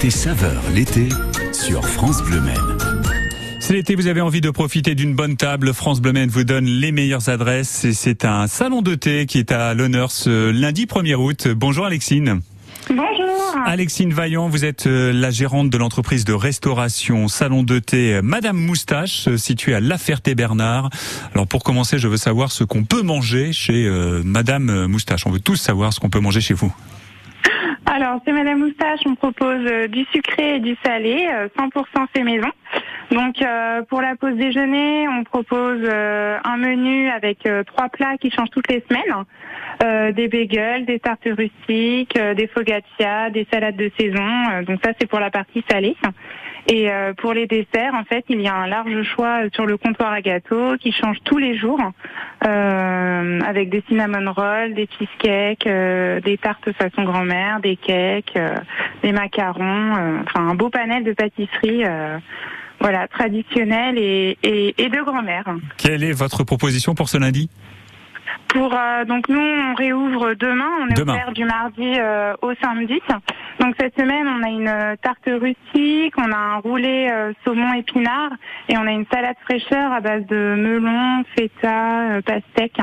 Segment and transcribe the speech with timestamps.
[0.00, 1.10] Côté saveur l'été
[1.52, 2.56] sur France Bleu Maine.
[3.60, 5.74] C'est l'été, vous avez envie de profiter d'une bonne table.
[5.74, 7.84] France Bleu Maine vous donne les meilleures adresses.
[7.84, 11.48] Et c'est un salon de thé qui est à l'honneur ce lundi 1er août.
[11.48, 12.40] Bonjour Alexine.
[12.88, 13.54] Bonjour.
[13.66, 18.22] Alexine Vaillant, vous êtes euh, la gérante de l'entreprise de restauration Salon de thé euh,
[18.22, 20.88] Madame Moustache, euh, située à La Ferté-Bernard.
[21.34, 23.86] Alors pour commencer, je veux savoir ce qu'on peut manger chez
[24.24, 25.26] Madame Moustache.
[25.26, 26.72] On veut tous savoir ce qu'on peut manger chez vous.
[27.86, 32.48] Alors, c'est Madame Moustache, on propose du sucré et du salé, 100% fait maison.
[33.10, 33.36] Donc,
[33.88, 38.84] pour la pause déjeuner, on propose un menu avec trois plats qui changent toutes les
[38.88, 39.24] semaines.
[39.82, 44.50] Euh, des bagels, des tartes rustiques, euh, des focaccia, des salades de saison.
[44.52, 45.96] Euh, donc ça, c'est pour la partie salée.
[46.68, 50.12] Et pour les desserts, en fait, il y a un large choix sur le comptoir
[50.12, 51.80] à gâteaux qui change tous les jours,
[52.42, 58.38] avec des cinnamon rolls, des cheesecakes, des tartes façon grand-mère, des cakes,
[59.02, 61.84] des macarons, enfin un beau panel de pâtisseries.
[62.80, 65.44] Voilà, traditionnelles et, et, et de grand-mère.
[65.76, 67.50] Quelle est votre proposition pour ce lundi?
[68.48, 73.00] Pour euh, donc nous on réouvre demain, on est ouvert du mardi euh, au samedi.
[73.60, 77.08] Donc cette semaine on a une euh, tarte rustique, on a un roulé
[77.44, 78.30] saumon épinard
[78.68, 82.80] et on a une salade fraîcheur à base de melon, feta, pastèque.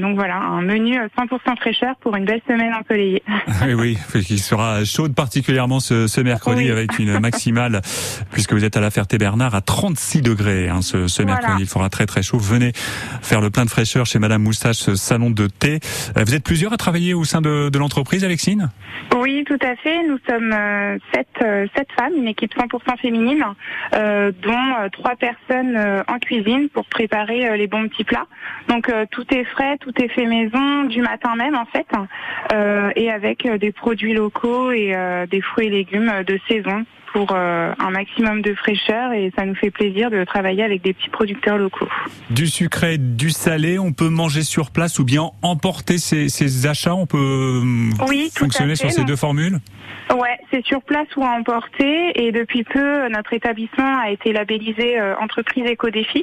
[0.00, 3.22] donc voilà, un menu 100% fraîcheur pour une belle semaine ensoleillée.
[3.66, 3.74] oui,
[4.12, 7.80] oui, qui sera chaude particulièrement ce, ce mercredi avec une maximale,
[8.32, 11.62] puisque vous êtes à la Ferté-Bernard à 36 degrés hein, ce, ce mercredi.
[11.62, 12.38] Il fera très très chaud.
[12.38, 12.72] Venez
[13.22, 15.80] faire le plein de fraîcheur chez Madame Moustache, salon de thé.
[16.16, 18.70] Euh, vous êtes plusieurs à travailler au sein de, l'entreprise, Alexine?
[19.16, 20.06] Oui, tout à fait.
[20.06, 23.44] Nous sommes euh, sept, euh, sept femmes, une équipe 100% féminine,
[23.92, 28.26] dont trois personnes en cuisine pour préparer les bons petits plats.
[28.68, 31.86] Donc tout est frais, tout est fait maison, du matin même en fait,
[32.96, 34.94] et avec des produits locaux et
[35.30, 36.84] des fruits et légumes de saison
[37.16, 40.92] pour euh, un maximum de fraîcheur et ça nous fait plaisir de travailler avec des
[40.92, 41.88] petits producteurs locaux.
[42.28, 46.94] Du sucré, du salé, on peut manger sur place ou bien emporter ses, achats?
[46.94, 49.60] On peut euh, oui, fonctionner sur ces deux formules?
[50.10, 55.00] Ouais, c'est sur place ou à emporter et depuis peu notre établissement a été labellisé
[55.00, 56.22] euh, entreprise éco-défi.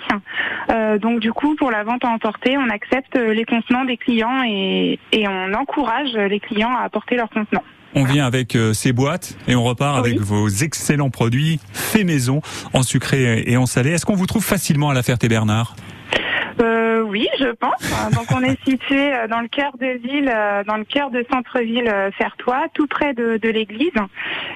[1.01, 4.99] donc du coup pour la vente à emporter, on accepte les contenants des clients et,
[5.11, 7.63] et on encourage les clients à apporter leurs contenants.
[7.95, 12.41] On vient avec euh, ces boîtes et on repart avec vos excellents produits faits maison
[12.73, 13.91] en sucré et en salé.
[13.91, 15.75] Est-ce qu'on vous trouve facilement à la Ferté-Bernard
[16.59, 18.13] oui, je pense.
[18.13, 21.25] Donc on est situé euh, dans le cœur de ville, euh, dans le cœur de
[21.31, 23.91] centre-ville euh, Fertois, tout près de, de l'église.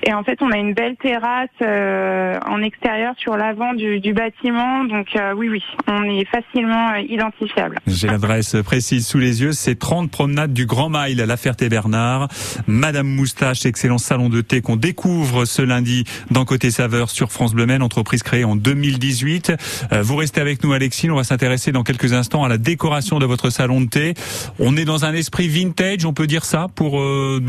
[0.03, 4.83] Et en fait, on a une belle terrasse en extérieur sur l'avant du, du, bâtiment.
[4.85, 7.79] Donc oui, oui, on est facilement identifiable.
[7.87, 9.51] J'ai l'adresse précise sous les yeux.
[9.51, 12.27] C'est 30 promenades du Grand Mail à La Ferté-Bernard.
[12.67, 17.53] Madame Moustache, excellent salon de thé qu'on découvre ce lundi dans Côté Saveur sur France
[17.53, 19.53] Bleu Maine, entreprise créée en 2018.
[20.01, 21.09] Vous restez avec nous, Alexis.
[21.09, 24.13] On va s'intéresser dans quelques instants la décoration de votre salon de thé.
[24.59, 27.41] On est dans un esprit vintage, on peut dire ça pour euh,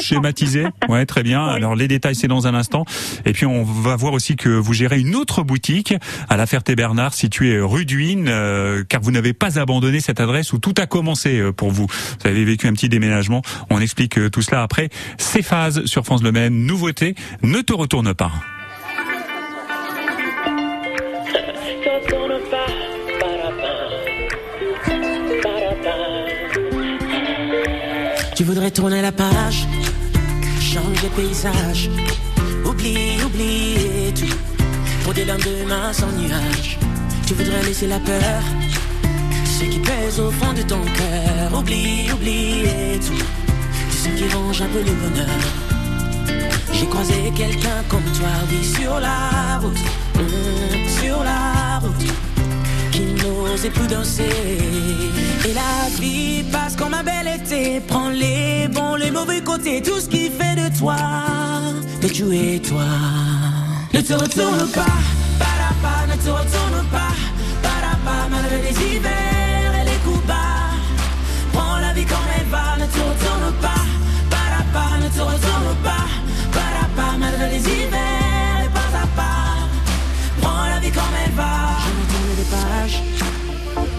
[0.00, 0.64] schématiser.
[0.88, 1.44] Ouais, très bien.
[1.44, 2.84] Alors les détails c'est dans un instant.
[3.24, 5.94] Et puis on va voir aussi que vous gérez une autre boutique
[6.28, 10.58] à la Ferté-Bernard située rue d'Huine, euh, car vous n'avez pas abandonné cette adresse où
[10.58, 11.86] tout a commencé euh, pour vous.
[11.86, 13.42] Vous avez vécu un petit déménagement.
[13.70, 14.90] On explique tout cela après.
[15.18, 16.66] Ces phases sur France Le Maine.
[16.66, 18.32] Nouveauté, ne te retourne pas.
[28.34, 29.68] Tu voudrais tourner la page,
[30.60, 31.88] changer de paysage,
[32.64, 34.36] oublie, oublier tout,
[35.04, 36.76] pour des lendemains sans nuages.
[37.26, 38.42] Tu voudrais laisser la peur,
[39.46, 44.62] ce qui pèse au fond de ton cœur, oublie, oublier tout, tout ce qui range
[44.62, 45.40] un peu le bonheur.
[46.72, 49.78] J'ai croisé quelqu'un comme toi, oui, sur la route,
[50.18, 52.13] hum, sur la route
[52.94, 54.58] qui n'osait plus danser.
[55.48, 60.00] Et la vie passe comme un bel été, prends les bons, les mauvais côtés, tout
[60.00, 60.96] ce qui fait de toi,
[62.02, 62.90] de tu et toi.
[63.92, 64.98] Ne te retourne pas,
[65.84, 67.14] pas, ne te retourne pas,
[68.06, 70.70] pas, malgré les hivers et les coups bas.
[71.52, 73.84] Prends la vie comme elle va, ne te retourne pas,
[74.74, 76.06] pas, ne te retourne pas,
[76.96, 79.46] pas, malgré les hivers et pas à pas.
[80.40, 81.73] Prends la vie comme elle va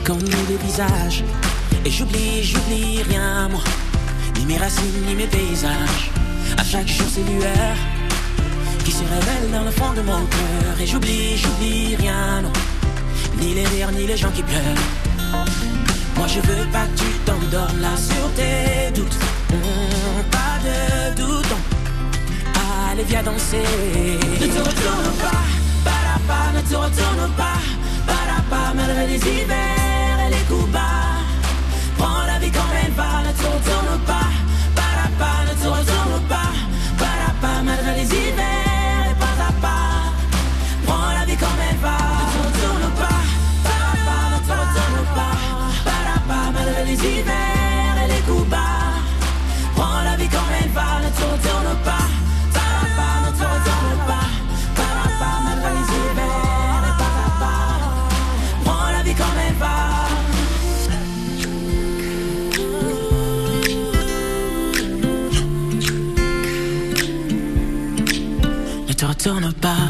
[0.06, 1.24] comme des visages.
[1.84, 3.62] Et j'oublie, j'oublie rien, moi,
[4.38, 6.12] ni mes racines, ni mes paysages.
[6.58, 7.78] À chaque jour, ces lueurs
[8.84, 10.82] qui se révèlent dans le fond de mon cœur.
[10.82, 12.54] Et j'oublie, j'oublie rien, non,
[13.40, 14.86] ni les rires, ni les gens qui pleurent.
[16.18, 19.18] Moi, je veux pas que tu t'endormes là sur tes doutes.
[20.32, 21.56] pas de doute,
[22.92, 23.64] Allez, viens danser.
[24.42, 25.44] Ne te retourne pas,
[26.28, 27.60] pas, ne te retourne pas,
[28.50, 30.80] pas, malgré les hivers et les coups bas.
[31.98, 34.25] Prends la vie comme elle va, ne te retourne pas, pas,
[69.04, 69.90] retourne pas,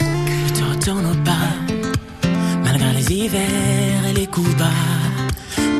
[0.00, 2.28] ne te retourne pas,
[2.64, 4.64] malgré les hivers et les coups bas.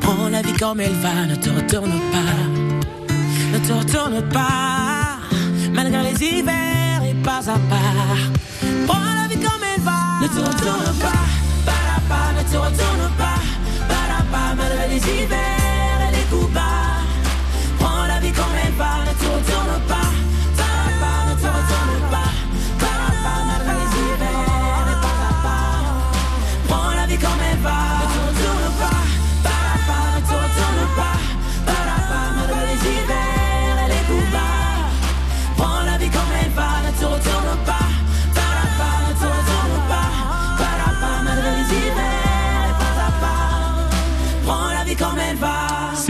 [0.01, 2.37] Prends la vie comme elle va, ne te retourne pas,
[3.53, 5.19] ne te retourne pas,
[5.73, 8.23] malgré les hivers et pas à part.
[8.87, 11.27] Prends la vie comme elle va, ne te retourne pas,
[11.67, 13.41] pas, pas, ne te retourne pas,
[13.89, 15.64] pas, pas, malgré les hivers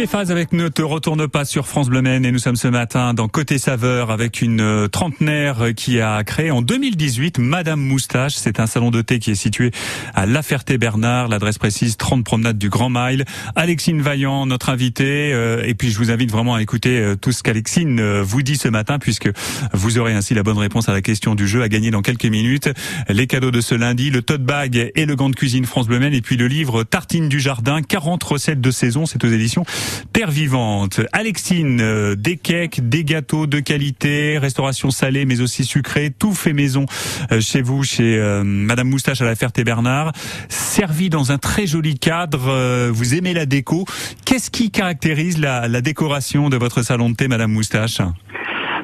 [0.04, 3.14] C'est phase avec Ne te retourne pas sur France Bleu et nous sommes ce matin
[3.14, 8.34] dans Côté Saveur avec une euh, trentenaire qui a créé en 2018 Madame Moustache.
[8.34, 9.70] C'est un salon de thé qui est situé
[10.14, 11.28] à La Ferté-Bernard.
[11.28, 13.24] L'adresse précise 30 promenades du Grand Mile.
[13.56, 15.32] Alexine Vaillant, notre invitée.
[15.32, 18.56] Euh, et puis je vous invite vraiment à écouter euh, tout ce qu'Alexine vous dit
[18.58, 19.30] ce matin puisque
[19.72, 22.26] vous aurez ainsi la bonne réponse à la question du jeu à gagner dans quelques
[22.26, 22.68] minutes.
[23.08, 26.02] Les cadeaux de ce lundi, le tote bag et le gant de cuisine France Bleu
[26.02, 29.06] et puis le livre Tartine du jardin, 40 recettes de saison.
[29.06, 29.64] C'est aux éditions
[30.12, 31.00] Terre vivante.
[31.12, 36.52] Alexine, euh, des cakes, des gâteaux de qualité, restauration salée mais aussi sucrée, tout fait
[36.52, 36.86] maison
[37.32, 40.12] euh, chez vous, chez euh, Madame Moustache à la Ferté-Bernard,
[40.48, 42.90] servi dans un très joli cadre.
[42.90, 43.84] vous aimez la déco.
[44.24, 48.00] Qu'est-ce qui caractérise la, la décoration de votre salon de thé, Madame Moustache?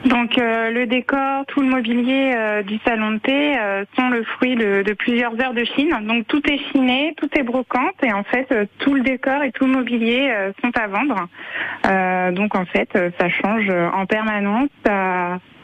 [0.05, 4.23] Donc euh, le décor, tout le mobilier euh, du salon de thé euh, sont le
[4.25, 5.95] fruit de, de, plusieurs heures de chine.
[6.03, 8.49] Donc tout est chiné, tout est brocante et en fait
[8.79, 10.33] tout le décor et tout le mobilier
[10.63, 11.29] sont à vendre.
[12.35, 12.89] donc en fait
[13.19, 14.69] ça change en permanence.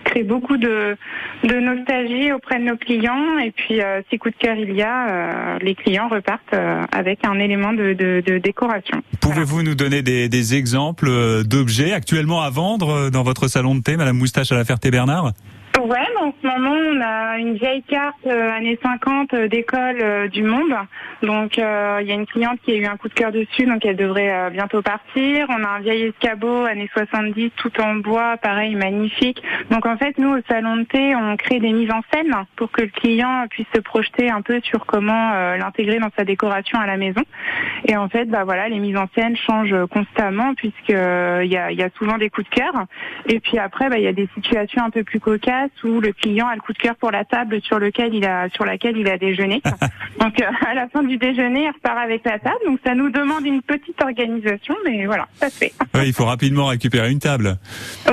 [0.07, 0.97] Crée beaucoup de,
[1.45, 3.39] nostalgie auprès de nos clients.
[3.39, 6.85] Et puis, euh, si coup de cœur il y a, euh, les clients repartent euh,
[6.93, 9.03] avec un élément de, de, de décoration.
[9.21, 11.11] Pouvez-vous nous donner des, des exemples
[11.45, 15.33] d'objets actuellement à vendre dans votre salon de thé, Madame Moustache à la Ferté-Bernard
[15.83, 20.27] Ouais, en ce moment, on a une vieille carte euh, années 50 euh, d'école euh,
[20.27, 20.75] du monde.
[21.23, 23.85] Donc, il y a une cliente qui a eu un coup de cœur dessus, donc
[23.85, 25.47] elle devrait bientôt partir.
[25.49, 29.43] On a un vieil escabeau années 70, tout en bois, pareil, magnifique.
[29.71, 32.71] Donc, en fait, nous, au salon de thé, on crée des mises en scène pour
[32.71, 36.87] que le client puisse se projeter un peu sur comment l'intégrer dans sa décoration à
[36.87, 37.23] la maison.
[37.87, 41.73] Et en fait, bah voilà, les mises en scène changent constamment puisque il y a,
[41.73, 42.73] y a souvent des coups de cœur.
[43.27, 46.13] Et puis après, bah, il y a des situations un peu plus cocasses où le
[46.13, 48.97] client a le coup de cœur pour la table sur lequel il a sur laquelle
[48.97, 49.63] il a déjeuné.
[50.21, 52.59] donc euh, à la fin du déjeuner, il repart avec la table.
[52.67, 55.73] Donc ça nous demande une petite organisation, mais voilà, ça se fait.
[56.05, 57.59] il faut rapidement récupérer une table.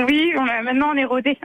[0.08, 1.38] Oui, on a, maintenant on est rodé.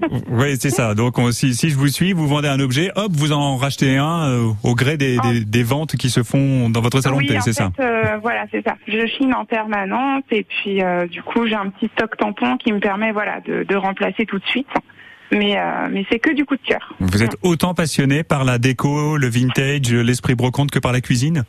[0.28, 0.94] oui, c'est ça.
[0.94, 4.28] Donc si, si je vous suis, vous vendez un objet, hop, vous en rachetez un
[4.28, 7.52] euh, au gré des, des, ventes qui se font dans votre salon de thé, c'est
[7.52, 8.76] ça euh, Voilà, c'est ça.
[8.86, 12.80] Je chine en permanence et puis du coup j'ai un petit stock tampon qui me
[12.80, 14.68] permet voilà de, de remplacer tout de suite
[15.32, 16.94] mais, euh, mais c'est que du coup de cœur.
[17.00, 21.44] Vous êtes autant passionné par la déco, le vintage, l'esprit brocante que par la cuisine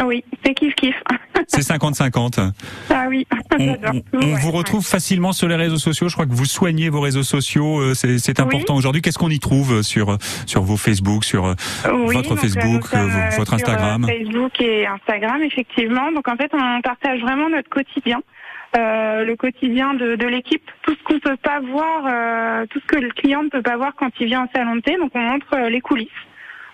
[0.00, 0.94] ah oui, c'est kiff kiff.
[1.46, 2.52] C'est 50-50.
[2.90, 3.26] Ah oui,
[3.58, 6.08] On, vous retrouve facilement sur les réseaux sociaux.
[6.08, 7.80] Je crois que vous soignez vos réseaux sociaux.
[7.80, 9.02] Euh, c'est important aujourd'hui.
[9.02, 12.84] Qu'est-ce qu'on y trouve sur sur vos Facebook, sur euh, votre Facebook,
[13.36, 16.12] votre Instagram Facebook et Instagram, effectivement.
[16.12, 18.22] Donc en fait, on partage vraiment notre quotidien.
[18.76, 23.00] Euh, le quotidien de, l'équipe, tout ce qu'on peut pas voir, euh, tout ce que
[23.00, 24.96] le client ne peut pas voir quand il vient au salon de thé.
[24.96, 26.08] Donc on montre euh, les coulisses.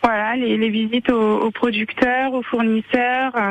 [0.06, 3.50] Voilà, les, les visites aux, aux, producteurs, aux fournisseurs, euh,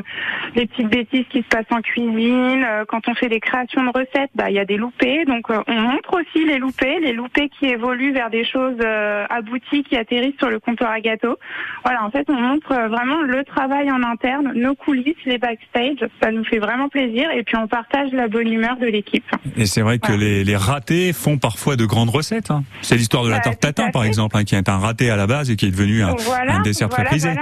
[0.55, 2.63] les petites bêtises qui se passent en cuisine.
[2.65, 5.25] Euh, quand on fait des créations de recettes, bah il y a des loupés.
[5.25, 8.79] Donc euh, on montre aussi les loupés, les loupés qui évoluent vers des choses
[9.29, 11.37] abouties, qui atterrissent sur le comptoir à gâteau.
[11.83, 16.07] Voilà, en fait, on montre vraiment le travail en interne, nos coulisses, les backstage.
[16.23, 17.29] Ça nous fait vraiment plaisir.
[17.31, 19.29] Et puis on partage la bonne humeur de l'équipe.
[19.57, 22.49] Et c'est vrai que les, les, ratés font parfois de grandes recettes.
[22.49, 22.63] Hein.
[22.81, 25.27] C'est l'histoire de la tarte tatin, par exemple, hein, qui est un raté à la
[25.27, 26.15] base et qui est devenu un,
[26.49, 27.33] un dessert très prisé.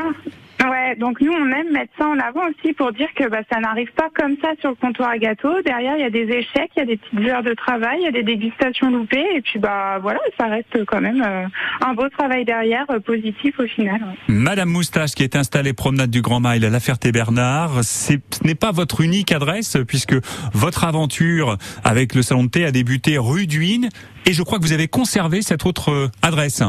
[0.70, 3.60] Ouais, donc nous on aime mettre ça en avant aussi pour dire que bah, ça
[3.60, 5.62] n'arrive pas comme ça sur le comptoir à gâteau.
[5.66, 8.04] Derrière il y a des échecs, il y a des petites heures de travail, il
[8.04, 11.46] y a des dégustations loupées et puis bah voilà, ça reste quand même euh,
[11.86, 14.00] un beau travail derrière, euh, positif au final.
[14.28, 18.14] Madame Moustache qui est installée promenade du Grand Mail à La Ferté-Bernard, ce
[18.46, 20.16] n'est pas votre unique adresse puisque
[20.54, 23.90] votre aventure avec le salon de thé a débuté rue d'Huine
[24.26, 26.64] et je crois que vous avez conservé cette autre euh, adresse.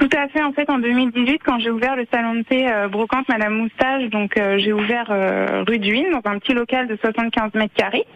[0.00, 0.42] Tout à fait.
[0.42, 4.08] En fait, en 2018, quand j'ai ouvert le salon de thé euh, brocante Madame Moustache,
[4.08, 8.06] donc euh, j'ai ouvert euh, rue d'Huine, dans un petit local de 75 mètres carrés.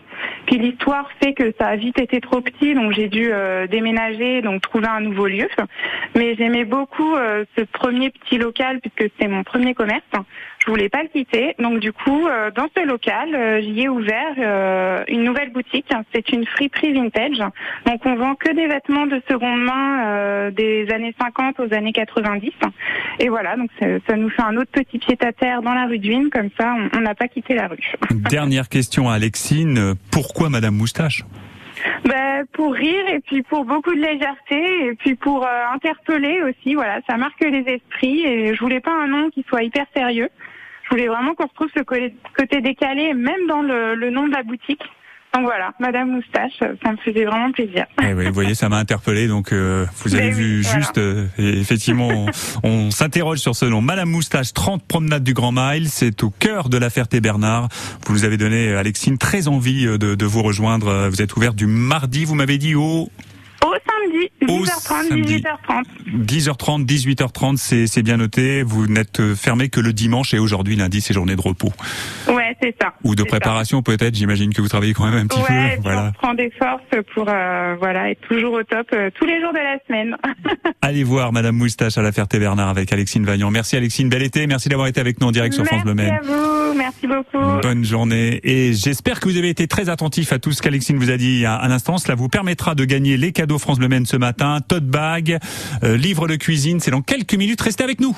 [0.47, 3.31] Puis l'histoire fait que ça a vite été trop petit, donc j'ai dû
[3.71, 5.49] déménager, donc trouver un nouveau lieu.
[6.17, 7.17] Mais j'aimais beaucoup
[7.57, 10.03] ce premier petit local puisque c'était mon premier commerce.
[10.65, 15.23] Je voulais pas le quitter, donc du coup, dans ce local, j'y ai ouvert une
[15.25, 15.91] nouvelle boutique.
[16.15, 17.39] C'est une friperie vintage.
[17.87, 22.51] Donc on vend que des vêtements de seconde main des années 50 aux années 90.
[23.21, 25.99] Et voilà, donc ça nous fait un autre petit pied à terre dans la rue
[25.99, 27.93] d'Huine, comme ça on n'a pas quitté la rue.
[28.31, 31.25] Dernière question à Alexine, pourquoi Madame Moustache?
[32.05, 36.77] Ben, pour rire et puis pour beaucoup de légèreté et puis pour euh, interpeller aussi.
[36.77, 40.29] Voilà, ça marque les esprits et je voulais pas un nom qui soit hyper sérieux.
[40.85, 44.45] Je voulais vraiment qu'on retrouve ce côté décalé, même dans le, le nom de la
[44.45, 44.83] boutique.
[45.35, 47.87] Donc voilà, Madame Moustache, ça me faisait vraiment plaisir.
[48.01, 49.27] Eh oui, vous voyez, ça m'a interpellé.
[49.27, 52.27] Donc euh, vous avez vu juste, euh, effectivement,
[52.63, 53.81] on, s'interroge sur ce nom.
[53.81, 57.69] Madame Moustache, 30 promenades du Grand Mile, c'est au cœur de la Ferté-Bernard.
[58.07, 61.09] Vous nous avez donné, Alexine, très envie de, de vous rejoindre.
[61.09, 63.11] Vous êtes ouvert du mardi, vous m'avez dit, au...
[64.49, 66.85] Au samedi, 10h30, 18h30.
[66.85, 68.63] 10h30, 18h30, c'est bien noté.
[68.63, 71.73] Vous n'êtes fermé que le dimanche et aujourd'hui, lundi, c'est journée de repos.
[72.29, 72.95] Ouais, c'est ça.
[73.05, 75.83] Ou de préparation peut-être, j'imagine que vous travaillez quand même un petit ouais, peu.
[75.83, 76.09] Voilà.
[76.09, 79.53] On prend des forces pour euh, voilà, être toujours au top euh, tous les jours
[79.53, 80.17] de la semaine.
[80.83, 83.51] Allez voir Madame Moustache à la Ferté-Bernard avec Alexine Vaillant.
[83.51, 84.47] Merci Alexine, bel été.
[84.47, 87.61] Merci d'avoir été avec nous en direct sur France Bleu Merci à vous, merci beaucoup.
[87.63, 91.11] Bonne journée et j'espère que vous avez été très attentif à tout ce qu'Alexine vous
[91.11, 91.99] a dit à, l'instant.
[91.99, 95.39] Cela vous permettra de gagner les cadeaux France Ce matin, tote bag,
[95.83, 96.81] euh, livre de cuisine.
[96.81, 97.61] C'est dans quelques minutes.
[97.61, 98.17] Restez avec nous.